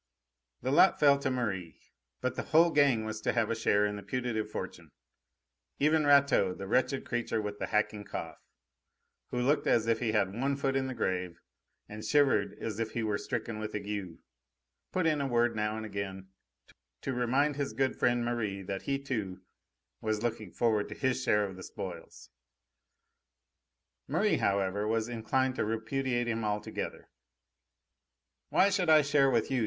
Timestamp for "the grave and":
10.87-12.03